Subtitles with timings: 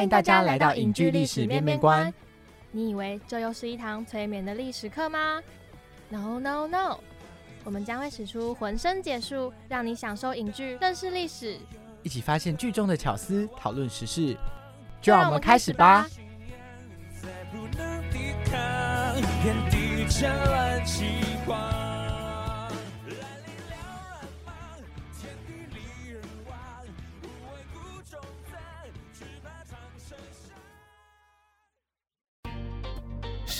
[0.00, 2.10] 欢迎大家来到影剧历史面面观。
[2.70, 5.42] 你以为这又是一堂催眠的历史课吗
[6.08, 6.98] ？No No No！
[7.64, 11.58] 我们将会使出浑身解数，让你享受影剧，认识历史，
[12.02, 14.34] 一起发现剧中的巧思，讨论时事。
[15.02, 16.08] 就让我们开始吧。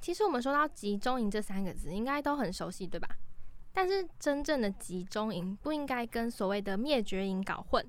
[0.00, 3.06] 其实我们说到集中营这三个字，应该都很熟悉，对吧？
[3.70, 7.86] 但是真正的集中营不应该跟所谓的灭绝营搞混。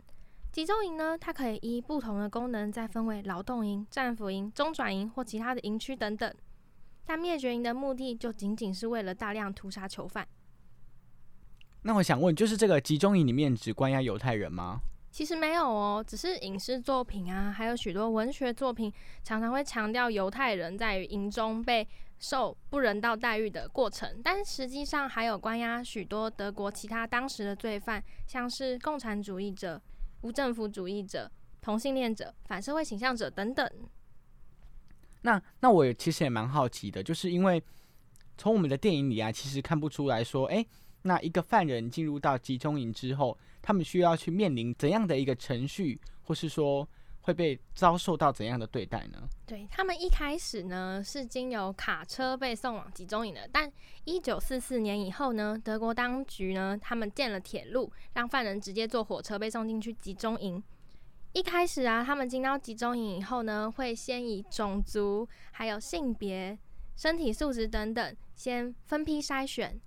[0.52, 6.32] 集中营呢，它可以依不同的功能再分为劳动营、战俘营、中转营或其他的营区等等。
[7.06, 10.28] 但灭绝营的目的就仅仅是为了大量屠杀囚犯。
[11.84, 14.80] 那我想问，就是这个集中营里面只关押犹太人吗？
[15.12, 18.92] 其实没有哦，只是影视作品啊，还有许多文学作品
[19.24, 21.88] 常常会强调犹太人在于营中被
[22.20, 29.80] 受不人道待遇的过程，但实际上还有关押许多德国其他当时的罪犯，像是共产主义者、
[30.22, 31.30] 无政府主义者、
[31.62, 33.70] 同性恋者、反社会倾向者等等。
[35.22, 37.62] 那那我其实也蛮好奇的，就是因为
[38.38, 40.66] 从我们的电影里啊，其实看不出来说，哎。
[41.04, 46.88] 那一个犯人进入到集中营之后，他们需要去面临怎样的一个程序，或是说
[47.22, 49.22] 会被遭受到怎样的对待呢？
[49.46, 53.72] 对他们一开始呢是经由卡车被送往集中营的，但
[54.06, 60.62] 一九四四年以后呢，德国当局呢他们建了铁路，让犯人直接坐火车被送进去集中营。
[61.34, 66.58] 一开始啊，他们进到集中营以后呢，会先以种族、还有性别、
[66.96, 69.82] 身体素质等等先分批筛选。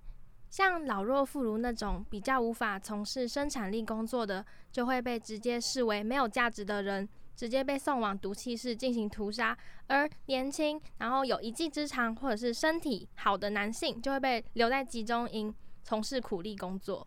[0.48, 9.54] 像老弱妇孺那种比较无法从事生产力工作的，就会被直接视为没有价值的人，直接被送往毒气室进行屠杀；
[9.88, 17.06] 而年轻然后有一技之长或者是身体好的男性，就会被留在集中营从事苦力工作。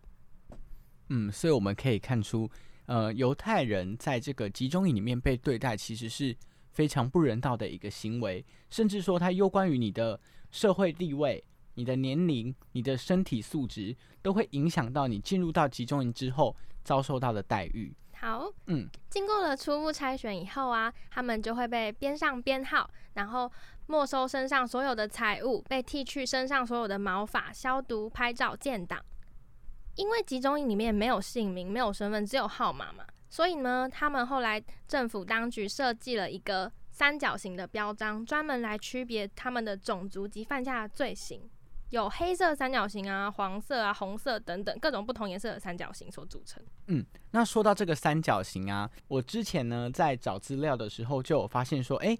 [1.09, 2.47] 嗯，所以我们可以看出，
[2.85, 6.35] 呃，犹太人在这个集中营里面被对待，其实是
[6.71, 10.19] 非常不人道的一个行为，甚至说它攸关于你的
[10.51, 11.43] 社会地位。
[11.79, 16.53] 你的年龄、你的身体素质都会影响到你进入到集中营之后
[16.83, 17.95] 遭受到的待遇。
[18.17, 23.49] 好，嗯，经过了初步筛选以后啊，他们就会被编上编号，然后
[23.87, 29.01] 没收身上所有的财物，被剃去身上所有的毛发，消毒、拍照、建档。
[29.95, 41.49] 因为集中营里面没有姓名、没有身份，只有号码嘛，所以呢，他们后来政府当局设计了一个三角形的标章，专门来区别他们的种族及犯下的罪行。
[41.89, 46.63] 有黑色三角形啊、黄色啊、红色等等各种不同颜色的三角形所组成。
[46.87, 52.17] 嗯，那说到这个三角形啊，我之前呢在找资料的时候就有发现说，哎，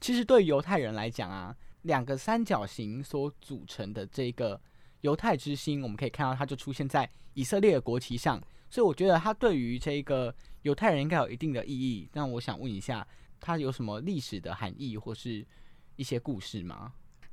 [0.00, 4.60] 其实对犹太人来讲啊，两个三角形所组成的这个
[5.02, 12.08] 犹太之星，我们可以看到它就出现在以色列的国旗上，所以我觉得它对于这个犹太人应该有一定的意义。
[12.12, 13.06] 那我想问一下，
[13.38, 15.46] 它有什么历史的含义或是
[15.94, 16.92] 一些故事吗？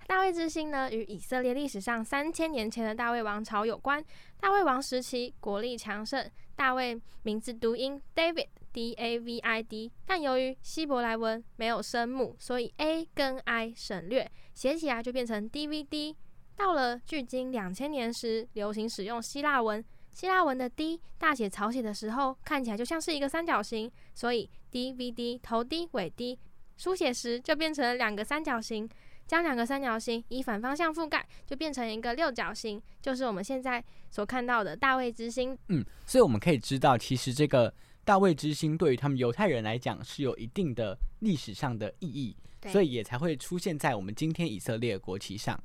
[0.09, 4.03] 大卫之星呢，与以色列历史上三千年前的大卫王朝有关。
[4.39, 16.17] 大卫王时期国力强盛，大卫名字读音 David D A V I D，但由于希伯来文没有声母，所以 A 跟 I 省略，写起来就变成 D V D。
[16.55, 26.39] 到了距今两千年时，流行使用希腊文，希腊文的 D 大写草写的时候，看起来就像是一个三角形，所以 D V D 头低尾低。
[26.77, 28.89] 书写时就变成了两个三角形，
[29.29, 35.55] 将两个三角形以反方向覆盖，就变成一个六角形，就是我们现在所看到的大卫之星。
[35.67, 37.71] 嗯，所以我们可以知道，其实这个
[38.03, 42.35] 大卫之星对于他们犹太人来讲是有一定的历史上的意义，
[42.71, 45.61] 所以也才会出现在我们今天以色列国旗上。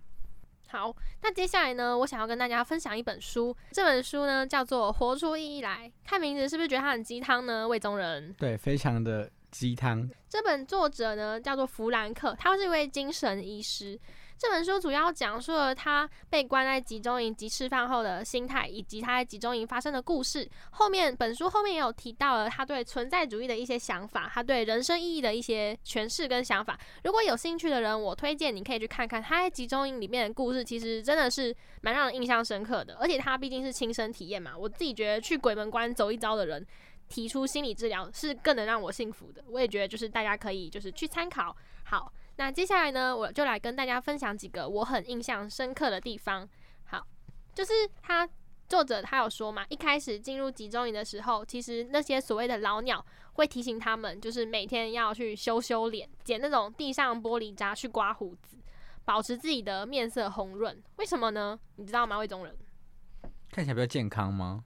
[0.69, 5.89] 好，那接下来呢，我想要跟大家分享一本书，这本书呢叫做《活出意义来》。
[6.05, 7.67] 看名字是不是觉得它很鸡汤呢？
[7.67, 10.11] 魏宗仁对，非常的鸡汤。
[10.29, 13.99] 这本作者呢叫做弗兰克，他是一位精神医师。
[14.37, 20.51] 这本书主要讲述了他被关在集中营及吃饭后的心态，以及他在集中营发生的故事。
[20.71, 26.77] 后面本书后面也有提到了他对存在主义的一些想法，他对人生意义的一些诠释跟想法。
[27.05, 32.97] 如果有兴趣的人，我推荐你可以去看看他在集中营里面的故事，其实真的是蛮让人印象深刻的。
[32.97, 36.67] 而且他毕竟是亲身体验嘛，我自己觉得去鬼门关走一遭的人。
[37.09, 41.55] 提出心理治疗是更能让我幸福的，我也觉得就是大家可以就是去参考。
[41.85, 46.49] 好，那接下来呢，我就来跟大家分享几个我很印象深刻的地方。
[46.85, 47.07] 好，
[47.55, 47.73] 就是
[48.03, 48.29] 他
[48.69, 53.05] 作者他有说嘛，一开始进入集中营的时候，其实那些所谓的老鸟
[53.35, 58.57] 会提醒他们，就是每天要去修修脸，捡那种地上玻璃渣去刮胡子，
[59.05, 60.83] 保持自己的面色红润。
[60.97, 61.59] 为什么呢？
[61.77, 62.19] 你知道吗？
[62.19, 62.57] 魏中人。
[63.51, 64.65] 看起来比较健康吗？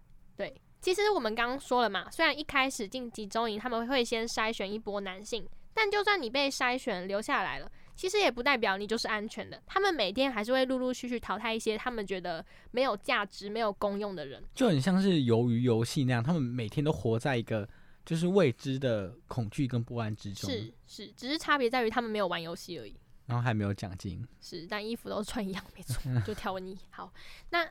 [0.80, 9.62] 对，其实我们刚刚说了嘛，虽然一开始进集中营，他们会先筛选一波男性，但就算你被筛选留下来了，其实也不代表你就是安全的。
[9.66, 14.42] 他们每天还是会陆陆续续淘汰一些他们觉得没有价值、没有功用的人。
[14.54, 17.68] 就很像是鱿鱼游戏那样，他们每天都活在一个
[18.04, 22.94] 就是未知的恐惧跟不安之中，是是，只是差别在于他们没有玩游戏而已。
[23.28, 24.26] 然后还没有奖金。
[24.42, 26.76] 是，但衣服都穿一样，没错，就条纹衣。
[26.90, 27.10] 好，
[27.50, 27.66] 那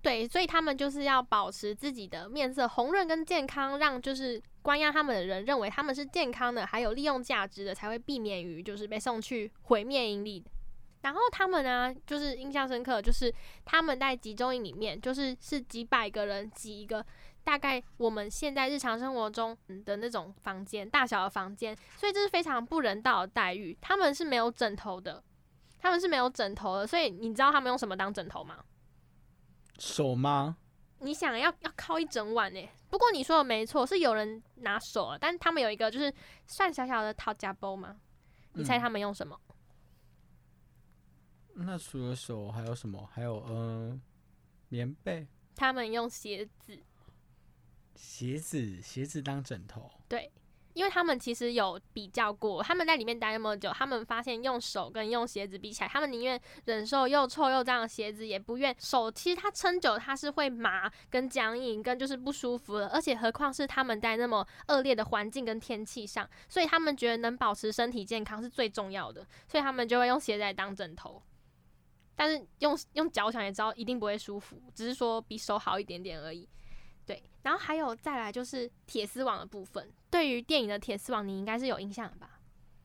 [0.00, 10.44] 对，所以他们就是要保持自己的面色红润跟健康，让就是关押他们的人认为他们是健康的，还有利用价值的，才会避免于就是被送去毁灭营里。
[11.02, 13.32] 然后他们呢，就是印象深刻，就是
[13.64, 17.04] 他们在集中营里面，就是是几百个人挤一个。
[17.48, 23.74] 大概我们现在日常生活中的那种房间大小的房间，所以这是非常不人道的待遇。
[23.80, 25.24] 他们是没有枕头的，
[25.78, 28.62] 他们是没有枕头的，所以你知道他们用什么当枕头吗？
[29.78, 30.58] 手吗？
[30.98, 32.68] 你想要要靠一整晚呢？
[32.90, 36.12] 不过你说的没错，是有人拿手了，但他们有一个就是
[36.46, 37.96] 算小小的套夹包吗？
[38.52, 39.40] 你猜他们用什么？
[41.54, 43.08] 那除了手还有什么？
[43.10, 44.00] 还有嗯、呃
[44.68, 46.78] 棉被、他们用鞋子，
[47.98, 49.90] 鞋子、鞋子当枕头。
[50.08, 50.30] 对，
[50.72, 59.10] 因为他们其实有比较过，他们在里面待那么久，他们发现用手跟用鞋子比起来，他们宁愿忍受又臭又脏的鞋子，也不愿手。
[59.10, 62.86] 其实它撑久，它是会麻、跟僵硬、跟就是不舒服的。
[62.88, 71.20] 而且何况是他们在那么恶劣的环境跟天气上，所以他们觉得能保持身体健康是最重要的，所以他们就会用鞋子来当枕头。
[72.14, 76.48] 但是用用脚想也知道一定不会舒服，只是说比手好一点点而已。
[77.08, 79.90] 对，然后还有再来就是铁丝网的部分。
[80.10, 82.38] 对于电影的铁丝网，你应该是有印象的吧？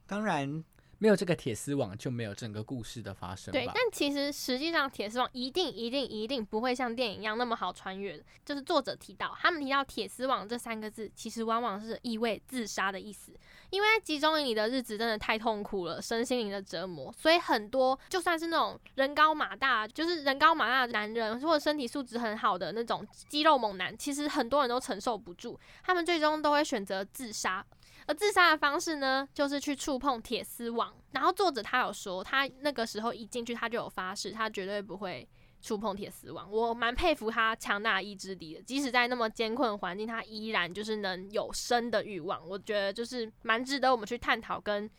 [0.07, 0.63] 当然，
[1.03, 8.23] 没有这个铁丝网，就没有整个故事的发生对，但其实实际上铁丝网一定一定一定不会像电影一样那么好穿越的。
[8.45, 13.33] 就是作者提到，他们提到铁丝网这三个字，其实往往是意味自杀的意思。
[13.69, 27.65] 因为在集中营里的日子真的太痛苦了，身心灵的折磨，所以很多就算是那种人高马大，就是人高马大的男人，或者身体素质很好的那种肌肉猛男，其实很多人都承受不住，他们最终都会选择自杀。
[28.07, 30.93] 而自杀的方式呢，就是去触碰铁丝网。
[31.11, 35.27] 然后作者他有说，他那个时候一进去，他就有发誓，他绝对不会
[35.61, 36.51] 触碰铁丝网。
[36.51, 42.45] 我蛮佩服他强大的意志力的，即使在那么艰困环境，他依然就是能有生的欲望。
[42.47, 44.89] 我觉得就是蛮值得我们去探讨跟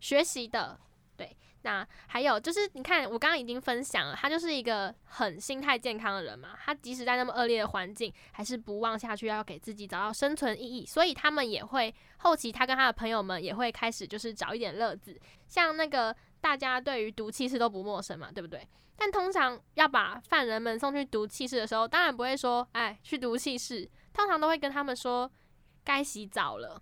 [0.00, 0.78] 学习的。
[1.16, 6.50] 对，那还有就是，你看我刚刚已经分享了，他就是一个很心态健康的人嘛。
[6.62, 10.84] 他即使在那么恶劣的环境，还是不忘下去，要给自己找到生存意义。
[10.84, 15.18] 所以他们也会后期，他跟他的朋友们也会开始就是找一点乐子，
[15.48, 18.68] 像那个大家对于毒气室都不陌生嘛，对不对？
[18.96, 25.28] 但通常要把犯人们送去毒气室的时候，当然不会说“哎，去毒气室”，通常都会跟他们说
[25.82, 26.80] “该洗澡了”。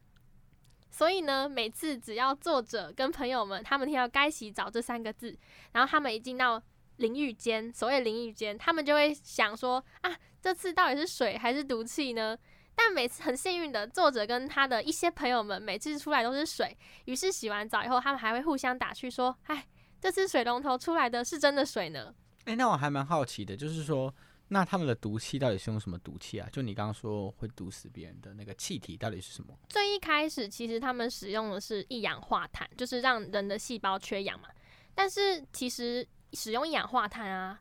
[0.92, 5.36] 所以呢，每次只要作者跟朋友们他们听到“该洗澡”这三个字，
[5.72, 6.62] 然后他们一进到
[6.98, 12.36] 淋浴间，所谓淋浴间，他们就会想说：“啊，这次到底是水还是毒气呢？”
[12.76, 19.66] 但每次很幸运的，作者跟他的一些朋友们每次出来都是水，于是洗完澡以后，他们还会互相打趣说：“哎，
[20.00, 22.14] 这次水龙头出来的是真的水呢。
[22.44, 24.12] 哎、那我还蛮好奇的，就是说
[24.52, 26.46] 那他们的毒气到底是用什么毒气啊？
[26.52, 29.58] 就你刚刚说会毒死别人的那个气体到底是什么？
[29.70, 34.50] 最一开始其实他们使用的是一氧化碳，就是让人的细胞缺氧嘛。
[34.94, 37.58] 但是其实使用一氧化碳啊，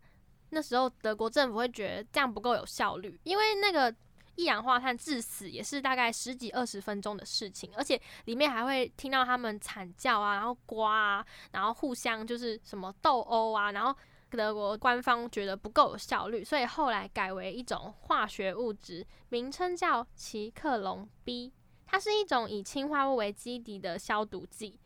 [0.49, 3.95] 那时候德国政府会觉得这样不够有效率，因为那个
[4.35, 13.95] 一氧化碳致死也是大概十几二十分钟的事情，而且里面还会听到他们惨叫啊，然后刮啊，然后互相就是什么斗殴啊，然后。
[14.37, 21.53] 德国官方觉得不够有效率，所以后来改为一种化学物质，名称叫奇克隆 B。
[21.85, 24.79] 它是一种以氰化物为基底的消毒剂。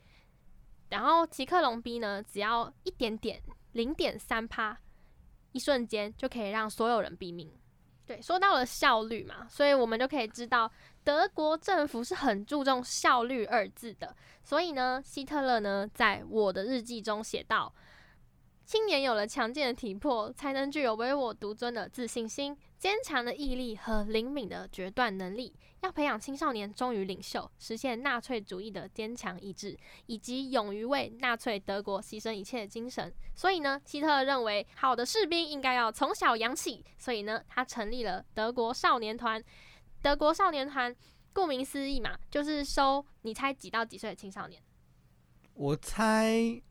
[0.89, 3.41] 然后奇克隆 B 呢，只要一点点，
[3.73, 4.77] 零点三帕，
[5.51, 7.51] 一瞬间就可以让所有人毙命。
[8.07, 10.71] 对，说到了效率嘛，所以我们就可以知道
[11.03, 14.15] 德国政府是很注重效率二字的。
[14.43, 17.73] 所以呢，希特勒呢，在我的日记中写道。
[18.65, 25.53] 青年有了强健的体魄，才能具有唯我独尊的自信心、坚强的毅力和灵敏的决断能力。
[25.81, 33.13] 要培养青少年忠于领袖、实现纳粹主义的坚强意志，以及勇于为纳粹德国牺牲一切的精神。
[33.36, 36.84] 所以呢，希特认为好的士兵应该要从小养起。
[36.98, 39.43] 所以呢，他成立了德国少年团。
[40.01, 40.95] 德国少年团
[41.34, 44.60] 顾名思义嘛，就是收你猜几到几岁的青少年？
[45.53, 46.63] 我猜。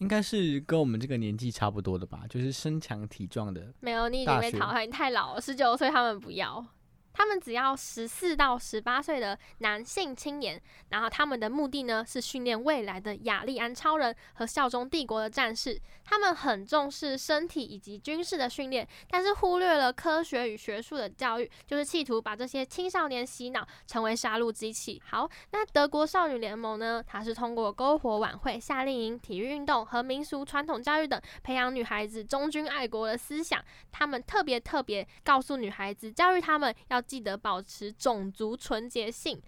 [0.00, 3.72] 应该是跟我们这个年纪差不多的吧，就是身强体壮的。
[3.80, 6.66] 没有，你已经被淘汰，你太老了，十九岁他们不要。
[7.12, 15.80] 他们只要十四到十八岁的男性青年，然后他们的目的呢是训练未来的雅利安超人和效忠帝国的战士。
[16.04, 25.00] 他们很重视身体以及军事的训练，但是忽略了科学与学术的教育，就是企图把这些青少年洗脑成为杀戮机器。
[25.06, 27.02] 好，那德国少女联盟呢？
[27.06, 33.62] 它是通过篝火晚会、夏令营、体育运动和民俗传统教育等，培养女孩子忠君爱国的思想。
[33.92, 36.99] 他们特别特别告诉女孩子，教育他们要。
[37.00, 39.40] 记得保持种族纯洁性。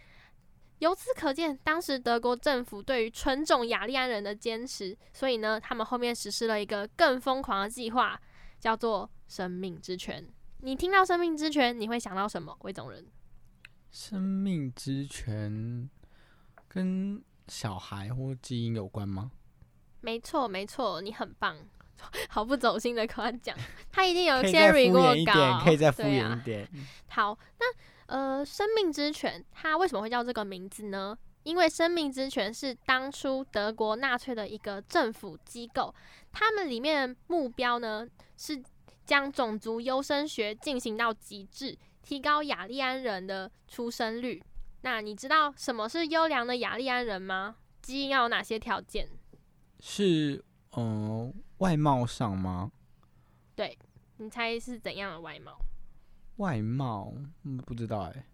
[0.78, 4.96] 由此可见，当时德国政府对于纯种雅利安人的坚持。
[5.12, 8.20] 所以呢，他们后面实施了一个更疯狂的计划，
[8.58, 10.26] 叫做“生命之泉”。
[10.58, 12.56] 你听到“生命之泉”，你会想到什么？
[12.62, 13.06] 魏总人，
[13.92, 15.88] 生命之泉
[16.66, 19.30] 跟小孩或基因有关吗？
[20.00, 21.56] 没错，没错，你很棒。
[22.28, 23.56] 毫不走心的夸奖，
[23.90, 26.68] 他一定有先 r 过稿，可以再敷衍一点。
[27.08, 27.66] 好，那
[28.06, 31.16] 呃，生命之泉，它为什么会叫这个名字呢？
[31.44, 35.94] 因为生命之泉是当初德国纳粹的一个政府机构，
[36.30, 38.06] 他们里面目标呢
[38.36, 38.62] 是
[39.04, 44.42] 将种族优生学进行到极致，提高雅利安人的出生率。
[44.82, 47.56] 那你知道什么是优良的雅利安人吗？
[47.80, 49.08] 基因要有哪些条件？
[49.80, 50.44] 是，
[50.76, 51.32] 嗯。
[51.62, 52.72] 外貌上吗？
[53.54, 53.78] 对，
[54.16, 55.56] 你猜是怎样的外貌？
[56.38, 57.12] 外貌，
[57.44, 58.26] 嗯，不知道哎。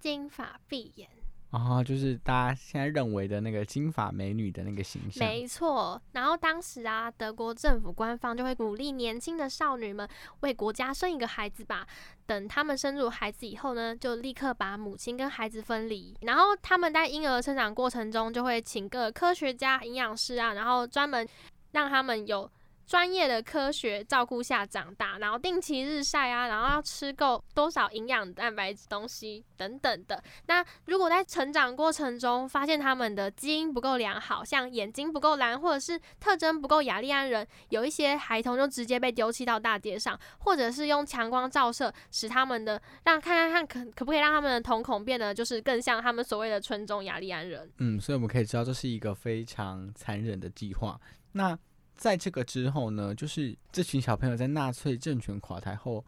[0.00, 1.08] 金发碧眼
[1.52, 5.24] 啊，就是大家现在认为的那个金发美女的那个形象。
[5.24, 6.02] 没错。
[6.10, 10.08] 然后当时啊，德国政府官方就会鼓励年轻的少女们
[10.40, 11.86] 为国家生一个孩子吧。
[12.26, 16.16] 等他们生入孩子以后呢，就立刻把母亲跟孩子分离。
[16.22, 21.24] 然后他们在婴儿成长过程中，就会请个科学家、营养师啊，然后专门。
[21.72, 22.50] 让他们有
[22.86, 30.20] 专业的科学照顾下长大，然后定期日晒啊，然后要吃够多少营养蛋白质东西等等的。
[30.46, 47.70] 那如果在成长过程中发现他们的基因不够良好，像眼睛不够蓝，或者是特征不够雅利安人，有一些孩童就直接被丢弃到大街上，或者是用强光照射，使他们的让看看看可可不可以让他们的瞳孔变得就是更像他们所谓的纯种雅利安人。
[47.78, 51.00] 嗯，所以我们可以知道这是一个非常残忍的计划。
[51.32, 51.58] 那
[51.96, 56.04] 在这个之后呢，就是这群小朋友在纳粹政权垮台后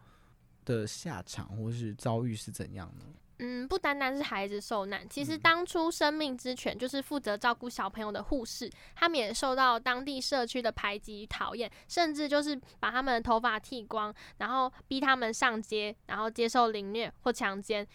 [0.65, 3.05] 的下场或是遭遇是怎样呢？
[3.39, 17.85] 嗯，不单单是孩子受难，其实当初生命之泉就是负责照顾小朋友的护士，他们也受到当地社区的排挤与讨厌，甚至就是把他们的头发剃光，然后逼他们上街，然后接受凌虐或强奸。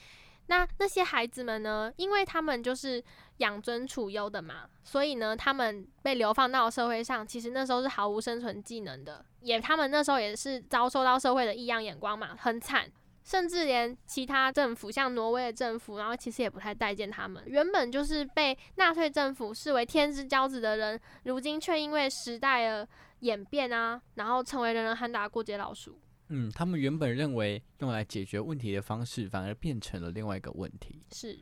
[0.49, 1.93] 那那些孩子们呢？
[1.97, 3.03] 因为他们就是
[3.39, 12.91] 养尊处优的嘛，所以呢，他们被流放到社会上，其实那时候是毫无生存技能的，也他们那时候也是遭受到社会的异样眼光嘛，很惨，
[13.25, 17.43] 甚至连其他政府，像挪威的政府，然后其实也不太待见他们。
[17.47, 22.89] 原本就是被纳粹政府视为天之骄子的人，如今却因为时代的
[23.21, 25.99] 演变啊，然后成为人人喊打过街老鼠。
[26.31, 31.03] 嗯，他们原本认为用来解决问题的方式，反而变成了另外一个问题。
[31.13, 31.39] 是，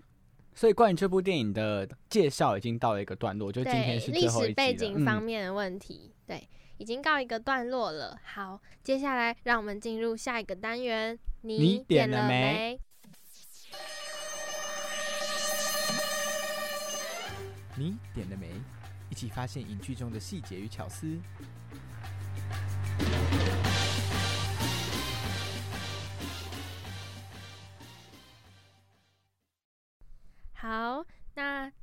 [0.56, 6.48] 所以关于这部电影的介绍已经到了一个段落，就今天是历史背景方面的问题，对，
[6.78, 8.18] 已经告一个段落了。
[8.24, 12.80] 好，接下来让我们进入下一个单元，你点了了没？
[17.76, 18.50] 你点了没？
[19.10, 21.06] 一起发现影剧中的细节与巧思。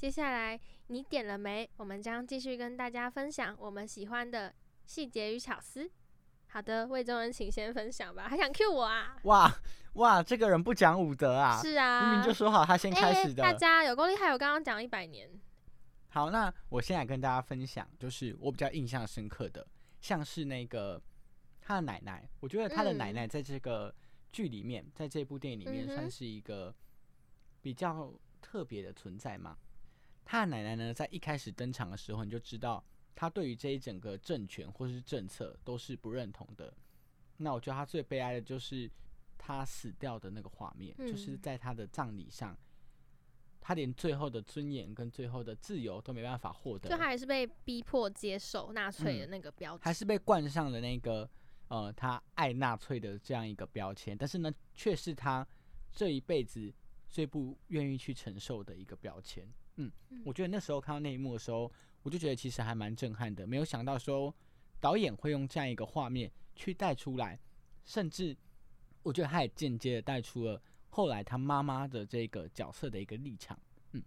[0.04, 1.70] 接下来你点了没？
[1.78, 4.54] 我们将继续跟大家分享我们喜欢的
[4.86, 5.90] 细节与巧思。
[6.48, 8.28] 好的，魏忠仁，请先分享吧。
[8.28, 9.16] 还想 cue 我啊？
[9.24, 9.50] 哇
[9.94, 11.58] 哇，这个人不讲武德啊！
[11.62, 13.42] 是啊，明明就说好他先开哎始的。
[13.42, 14.34] 大家有够厉害！
[14.34, 15.30] 我刚刚讲一百年，
[16.10, 19.66] 好，那我现在跟大家分享，就是我比较印象深刻的，
[20.02, 21.02] 像是那个
[21.62, 23.96] 他的奶奶，我觉得他的奶嗯奶在这个
[24.34, 26.76] 剧里面，在这部电影里面算是一个
[27.62, 29.56] 比较特别的存在嘛。
[30.26, 32.84] 他的奶奶呢，在一开始登场的时候，你就知道
[33.16, 36.74] 他对于这一整个政权或是政策都是不认同的。
[37.38, 38.90] 那我觉得他最悲哀的就是
[39.38, 42.58] 他死掉的那个画面，就是嗯在他的葬礼上，
[43.60, 49.84] 他连最后的尊严跟最后的自由都没办法获得，就他还是被逼迫接受纳粹的嗯那个标签。
[49.84, 51.30] 还是被冠上了那个
[51.68, 55.46] 呃他爱纳粹的这样一个标签，但是呢，却是他
[55.92, 56.74] 这一辈子
[57.10, 59.52] 最不愿意去承受的一个标签。
[59.76, 61.72] 嗯，嗯我觉得那时候看到那一幕的时候，
[62.04, 64.34] 我就觉得其实还蛮震撼的，没有想到说
[64.80, 67.40] 导演会用这样一个画面去带出来，
[67.86, 68.36] 甚至
[69.02, 73.60] 我觉得他也间接的带出了后来他妈妈的这个角色的一个立场。
[73.92, 74.04] 嗯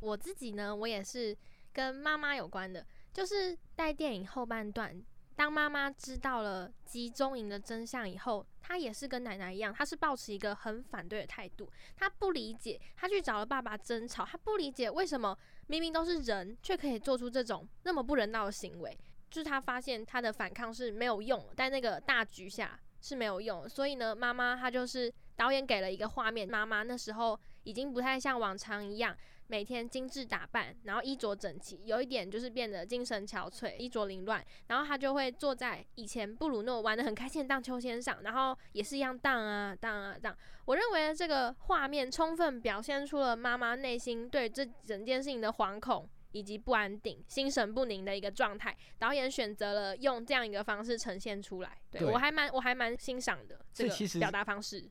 [0.00, 1.36] 我自己呢，我也是
[1.72, 5.02] 跟妈妈有关的，就是在电影后半段，
[5.38, 18.98] 当妈妈知道了集中营的真相以后，她也是跟奶奶一样，她是抱持一个很反对的态度，她不理解，她去找了爸爸争吵，她不理解为什么明明都是人，却可以做出这种那么不人道的行为，
[19.30, 29.16] 就是她发现她的反抗是没有用，在那个大局下是没有用，所以呢，妈妈她就是导演给了一个画面，妈妈那时候已经不太像往常一样。
[29.48, 40.36] 每天精致打扮，然后衣着整齐，有一点就是变得精神憔悴、衣着凌乱，然后他就会坐在以前布鲁诺玩的很开心的荡秋千上，然后也是一样荡啊荡啊荡。
[40.66, 48.76] 我认为这个画面充分表现出了妈妈内心对这整件事情的惶恐以及不安定、心神不宁的一个状态。
[48.98, 54.86] 导演选择了用这样一个方式呈现出来，对对我还蛮我还蛮欣赏的这个所以其实表达方式。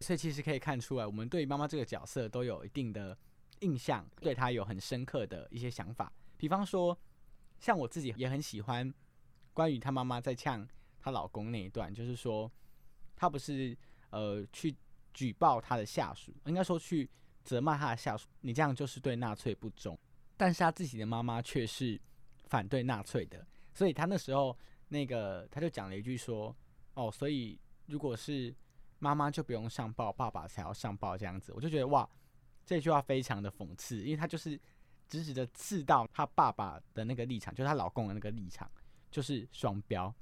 [0.00, 3.16] 所以其实可以看出来，我们对妈妈这个角色都有一定的
[3.64, 6.12] 印象，对他有很深刻的一些想法。
[6.36, 6.96] 比方说，
[7.58, 8.92] 像我自己也很喜欢
[9.54, 10.68] 关于她妈妈在呛
[11.00, 12.50] 她老公那一段，就是说
[13.16, 13.76] 她不是
[14.10, 14.76] 呃去
[15.14, 17.08] 举报她的下属，应该说去
[17.42, 19.98] 责骂她的下属，你这样就是对纳粹不忠。
[20.36, 21.98] 但是她自己的妈妈却是
[22.44, 24.56] 反对纳粹的，所以她那时候
[24.88, 26.54] 那个她就讲了一句说
[26.94, 28.54] ：“哦，所以如果是。”
[29.00, 32.08] 妈妈就不用上报，爸爸才要上报这样子，我就觉得哇，
[32.64, 34.58] 这句话非常的讽刺，因为他就是
[35.08, 38.70] 直直的刺到他爸爸的那个立场，就是她老公的那个立场，
[39.10, 40.14] 就是双标。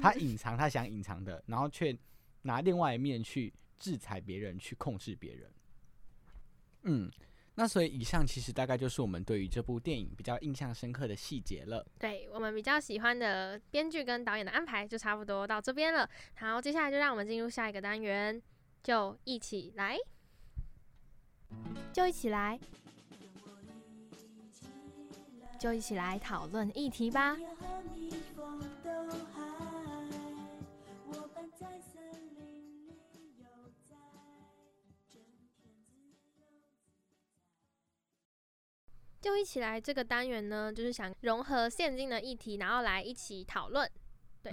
[0.00, 1.96] 他隐藏他想隐藏的，然后却
[2.42, 5.50] 拿另外一面去制裁别人，去控制别人。
[6.82, 7.10] 嗯，
[7.54, 11.84] 那所以以上其实大概就是我们对于这部电影比较印象深刻的细节了。
[11.98, 16.08] 对我们比较喜欢的编剧跟导演的安排就差不多到这边了。
[16.34, 18.40] 好，接下来就让我们进入下一个单元，
[18.82, 19.96] 就一起来，
[21.96, 22.60] 就一起来，
[25.58, 27.34] 就一起来讨论议题吧。
[39.22, 43.90] 就一起来这个单元呢，就是想融合现今的议题，然后来一起讨论。
[44.42, 44.52] 对。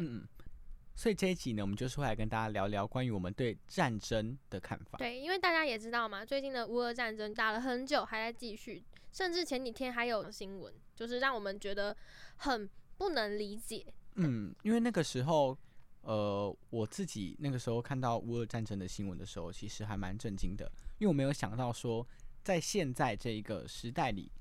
[0.95, 4.97] 所以这一集呢，我们就是会来跟大家聊聊关于我们对战争的看法。
[4.99, 11.97] 对，因为大家也知道嘛，最近的乌俄战争打了很久，还在继续，甚至前几天还有新闻，就是让我们觉得
[12.37, 13.85] 很不能理解。
[14.15, 15.57] 嗯，因为那个时候，
[16.01, 22.07] 呃，我自己那个时候看到乌俄战争的新闻的时候，其实还蛮震惊的，因为我没有想到说，
[22.43, 24.31] 在现在这一个时代里，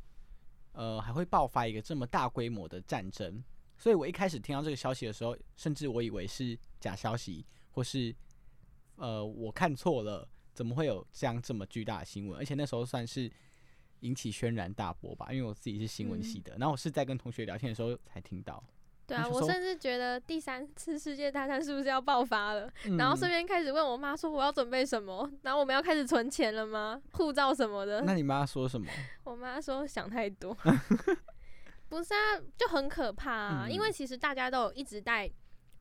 [0.72, 3.42] 呃，还会爆发一个这么大规模的战争。
[3.82, 8.14] 所以我一开始听到这个消息的时候，甚至我以为是假消息，或是
[8.94, 12.38] 呃我看错了，怎么会有这样这么巨大的新闻？
[12.38, 13.28] 而且那时候算是
[14.02, 18.62] 引起轩然大波吧，因为我自己是新闻系的，然后我是在跟同学聊天的时候才听到。
[19.04, 22.72] 对啊，我甚至觉得第三次世界大战是不是要爆发了？
[22.96, 27.02] 然后嗯顺便开始问我妈说我要准备什么，然后我们要开始存钱了吗？
[27.14, 28.02] 护照什么的。
[28.02, 28.86] 那你妈说什么？
[29.24, 30.56] 我妈说想太多，
[31.92, 33.68] 不是啊，就很可怕啊。
[33.68, 35.30] 因为嗯其实大家都有一直在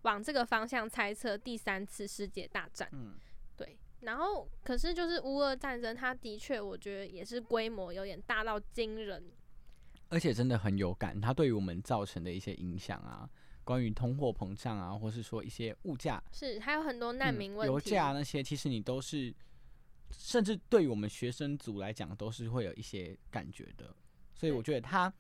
[0.02, 3.16] 往这个方向猜测第三次世界大战，嗯，
[3.56, 3.78] 对。
[4.02, 9.32] 然后可是就是乌俄战争，它的确我觉得也是规模有点大到惊人。
[10.10, 13.30] 而且真的很有感，它对于我们造成的一些影响啊，
[13.64, 17.72] 关于通货膨胀啊，或是说一些物价、是，还有很多难嗯民问题。
[17.72, 19.34] 油价那些，其实你都是，
[20.12, 23.96] 甚至对于我们学生族来讲，都是会有一些感觉的。
[24.36, 25.14] 所以我对觉得它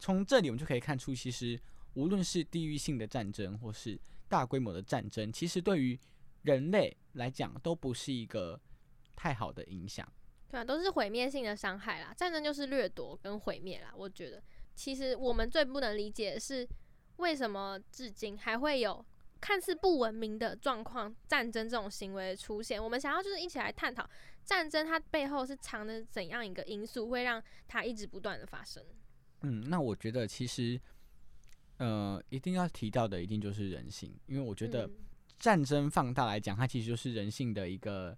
[0.00, 1.60] 从这里我们就可以看出，其实
[1.94, 3.96] 无论是地域性的战争，或是
[4.28, 5.96] 大规模的战争，其实对于
[6.42, 8.58] 人类来讲都不是一个
[9.14, 10.10] 太好的影响。
[10.48, 12.12] 对啊，都是毁灭性的伤害啦。
[12.16, 13.92] 战争就是掠夺跟毁灭啦。
[13.94, 14.42] 我觉得，
[14.74, 16.66] 其实我们最不能理解的是，
[17.16, 19.04] 为什么至今还会有
[19.40, 22.82] 看似不文明的状况、战争这种行为出现？
[22.82, 24.08] 我们想要就是一起来探讨
[24.44, 28.82] 战争它背后是藏着怎样一个因素，会让它一直不断的发生。
[29.42, 30.80] 嗯，那我觉得其实，
[31.78, 34.92] 呃，一定要提到的一定就是人性，因为我觉得嗯
[35.38, 38.16] 战争放大来讲，它其实就是人性的一个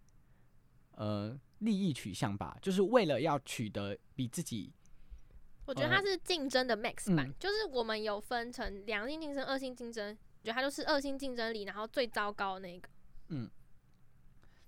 [0.96, 4.72] 呃利益取向吧，就是为了要取得比自己
[5.64, 12.88] 我觉得它是竞争的 max 版，嗯就是我们有分成良性竞争、恶性竞争，我觉得它就是恶性竞争里，然后最糟糕的那个。
[13.28, 13.48] 嗯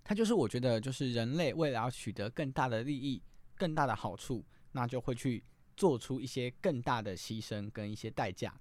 [0.05, 3.21] 它就是我觉得就是人类为了要取得更大的利益、
[3.57, 5.43] 更大的好处，那就会去
[5.77, 8.55] 做出一些更大的牺牲跟一些代价。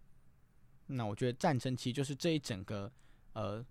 [0.87, 2.91] 那我觉得战争其实就是这一整个
[3.33, 3.65] 呃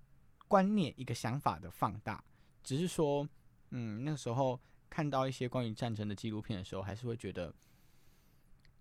[0.49, 2.23] 观念一个想法的放大，
[2.63, 3.29] 只是说，
[3.71, 7.55] 嗯，那时候看到一些关于战争的纪录片的时候，还是会觉得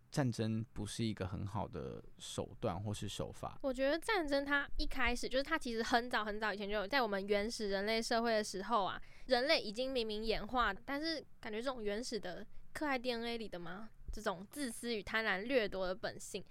[0.10, 3.60] 战争不是一个很好的手段或是手法。
[3.62, 13.90] 我觉得战争它一开始就是它其实很早很早以前就有，在我们原始人类社会的时候啊，人类已经明明演化，但是感觉这种原始的刻在 DNA 里的吗？
[14.12, 16.44] 这种自私与贪婪掠夺的本性，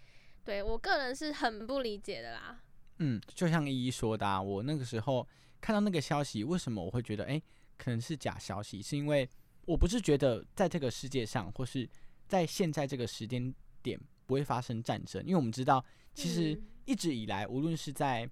[0.44, 2.60] 对我个人是很不理解的啦。
[2.98, 5.26] 嗯，就像依依说的、啊，我那个时候
[5.60, 7.42] 看到那个消息，为什么我会觉得，诶，
[7.78, 8.82] 可能是假消息？
[8.82, 9.28] 是因为
[9.66, 11.88] 我不是觉得在这个世界上，或是
[12.26, 18.28] 在现在这个时间点不会发生战争，因为我们知道，其实嗯一直以来，无论是在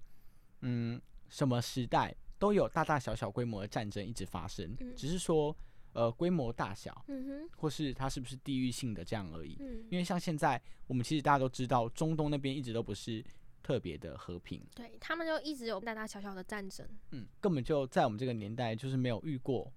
[0.61, 5.55] 嗯什么时代，都有大大小小规模的战争一直发生，嗯只是说
[5.93, 9.57] 呃规模大小，嗯哼，或是它是不是地域性的这样而已。
[9.59, 13.23] 嗯，因为像现在，我们其实大家都知道，中东那边一直都不是
[13.61, 14.65] 特别的和平。
[14.75, 16.87] 对他们就一直有大大小小的战争。
[17.11, 19.71] 嗯，根本就在我们这个年代，就是没有遇过，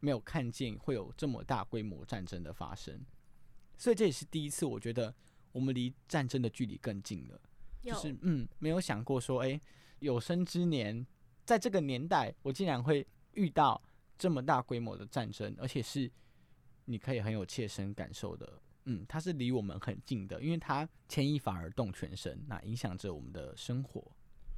[0.00, 3.00] 没有看见会有这么大规模战争的发生，
[3.76, 5.14] 所以这也是第一次，我觉得
[5.52, 7.40] 我们离战争的距离更近了。
[7.82, 9.60] 就是嗯，没有想过说，哎、
[10.00, 11.06] 有生之年，
[11.44, 13.80] 在这个年代，我竟然会遇到
[14.18, 16.10] 这么大规模的战争，而且是
[16.86, 18.60] 你可以很有切身感受的。
[18.84, 24.02] 嗯，它是离我们很近的，因为它牵一发而动全身，那影响着我们的生活。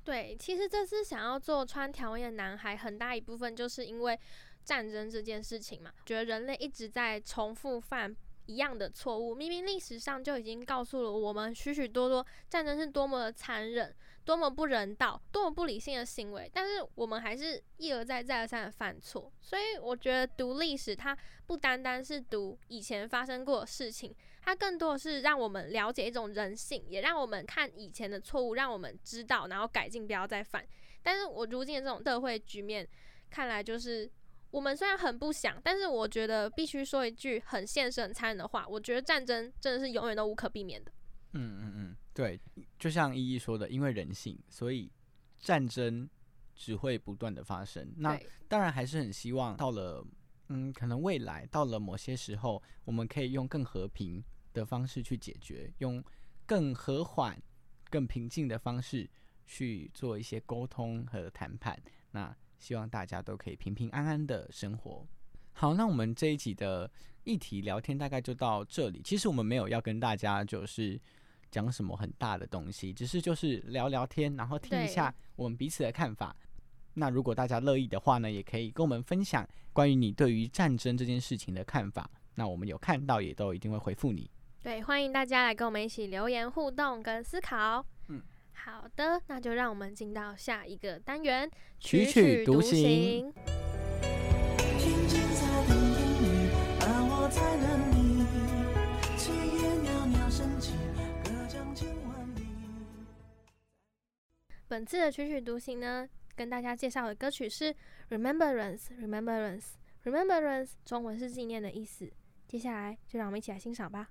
[0.04, 4.18] 对，其实这次想要做穿条纹的男孩，很大一部分就是因为
[4.64, 8.14] 战争这件事情嘛，觉得人类一直在重复犯
[8.46, 9.34] 一样的错误。
[9.34, 13.94] 明明历史上就已经告诉了我们许许多多战争是多么的残忍、
[14.28, 19.32] 多么不人道、多么不理性的行为，但是我们还是一而再、再而三的犯错。
[19.40, 30.62] 所以我觉得读历史，它不单单是读以前发生过的事情，它更多的是让我们了解一种人性，也让我们看以前的错误，让我们知道，然后改进，不要再犯。
[31.02, 32.86] 但是我如今的这种社会局面，
[33.30, 34.10] 看来就是
[34.50, 40.92] 我们虽然很不想，但是我觉得必须说一句很现实、很残忍的话，我觉得战争真的是永远都无可避免的。
[41.32, 42.40] 嗯嗯嗯，对，
[42.78, 44.90] 就像依依说的，因为人性，所以
[45.38, 46.08] 战争
[46.54, 47.92] 只会不断的发生。
[47.96, 50.04] 那，当然还是很希望到了，
[50.48, 56.02] 嗯，可能未来到了某些时候，我们可以用更和平的方式去解决，用
[56.46, 57.40] 更和缓、
[57.90, 59.08] 更平静的方式
[59.46, 61.80] 去做一些沟通和谈判。
[62.10, 65.06] 那希望大家都可以平平安安的生活。
[65.52, 66.90] 好，那我们这一集的
[67.24, 69.02] 议题聊天大概就到这里。
[69.04, 70.98] 其实我们没有要跟大家就是
[71.50, 76.34] 讲什么很大的东西，只是就是聊聊天，然后听一下我们彼此的看法。
[76.94, 82.10] 那如果大家乐意的话呢，也可以跟我们分享关于你对于战争这件事情的看法。
[82.34, 84.30] 那我们有看到，也都一定会回复你。
[84.62, 87.84] 对，欢迎大家来跟我们一起留言互动跟思考。
[88.08, 93.32] 嗯，好的，那就让我们进到下一个单元，曲曲曲独行行。
[94.78, 97.98] 听见在等等你，而我在等你。
[99.16, 99.30] 炊
[99.62, 100.72] 烟袅袅升起，
[104.68, 107.74] 本次的曲曲独行呢，跟大家介绍的歌曲是
[108.10, 109.64] Remembrance Remembrance
[110.04, 112.10] Remembrance，中文是纪念的意思。
[112.46, 114.10] 接下来就让我们一起来欣赏吧。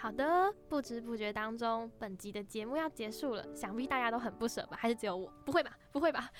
[0.00, 4.76] 好的，不知不觉当中，本集的节目要结束了，想必大家都很不舍吧？
[4.80, 5.28] 还是只有我？
[5.44, 5.76] 不会吧？
[5.90, 6.30] 不会吧？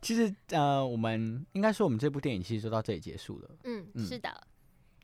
[0.00, 3.50] 其实呃，我们应该说我们这部电影其实就到这里结束了。
[3.64, 4.46] 嗯，嗯是的，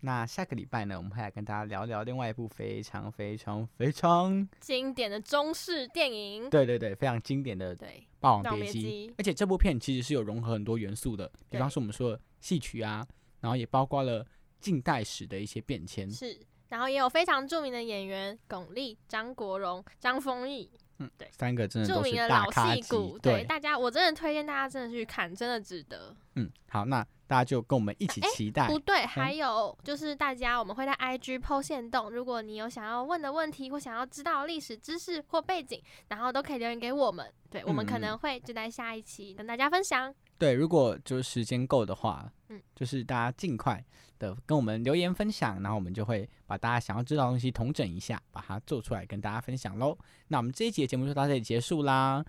[0.00, 13.05] 那下个礼拜呢，我们会来跟大家聊聊另外一部非常非常非常经典的中式电影，对对对非常经典的《对，霸王别姬》而且这部片其实是有融合很多元素的，比方说我们说戏曲啊，
[13.40, 14.24] 然后也包括了
[14.61, 16.09] 近代史的一些变迁。
[16.09, 26.14] 是，然后也有非常著名的演员巩俐、张国荣、张丰毅，嗯对三个真的著名的老戏骨，，对大家，我真的推荐大家真的去看，真的值得。
[26.35, 28.66] 嗯，好，那大家就跟我们一起哎期待。
[28.68, 40.14] 不对，还有就是大家，我们会在 IG 抛线动，如果你有想要问的问题或想要知道历史知识或背景，然后都可以留言给我们，对我们可嗯能会就在下一期跟大家分享。
[40.38, 43.83] 对，如果就是时间够的话，嗯就是大家尽快
[44.18, 49.96] 的跟我们留言分享，然后我们就会把大家想要知道的东西统整一下，把它做出来跟大家分享喽。
[50.29, 52.25] 那我们这一节节目就到这里结束啦，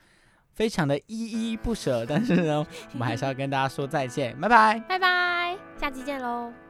[0.54, 4.80] 非常的依依不舍，但是呢，我们还是要跟大家说再见，拜拜。
[4.88, 6.67] 拜拜，下期见喽。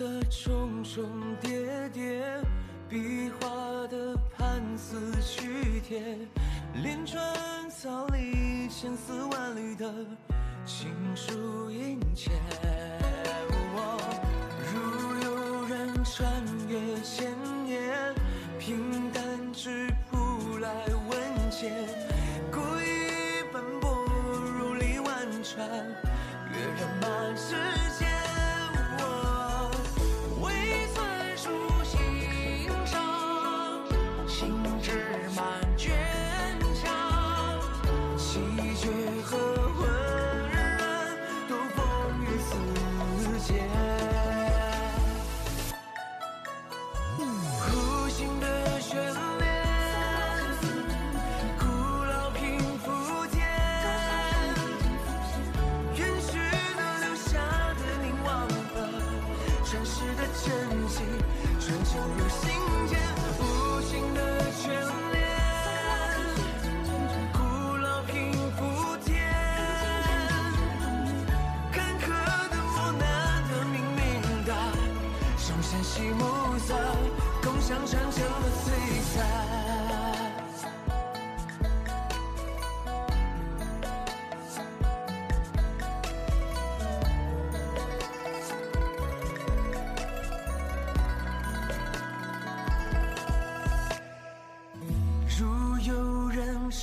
[0.00, 1.04] 的重重
[1.42, 2.24] 叠叠，
[2.88, 6.16] 壁画的盘丝曲帖，
[6.82, 7.22] 连川
[7.68, 9.92] 草里千丝万缕的
[10.64, 12.30] 情书殷切。
[14.72, 14.74] 如
[15.22, 16.32] 有人穿
[16.66, 17.30] 越千
[17.66, 18.14] 年，
[18.58, 20.72] 平淡质朴来
[21.10, 21.70] 问切，
[22.50, 24.06] 故意奔波
[24.58, 25.68] 如历万川。
[26.52, 27.79] 跃人马之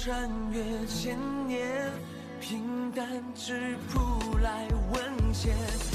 [0.07, 1.17] 穿越千
[1.49, 1.91] 年，
[2.39, 5.86] 平淡质朴来问切，故意奔波